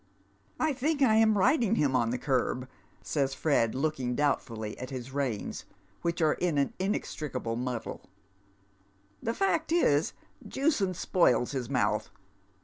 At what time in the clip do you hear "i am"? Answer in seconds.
1.03-1.37